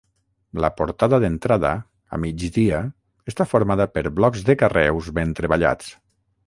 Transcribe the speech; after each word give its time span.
La 0.63 0.69
portada 0.79 1.19
d'entrada, 1.23 1.73
a 2.17 2.21
migdia, 2.25 2.81
està 3.33 3.49
formada 3.53 3.89
per 3.99 4.07
blocs 4.21 4.51
de 4.51 4.59
carreus 4.65 5.17
ben 5.21 5.41
treballats. 5.43 5.97